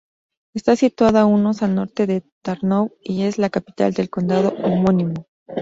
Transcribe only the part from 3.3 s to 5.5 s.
la capital del condado homónimo.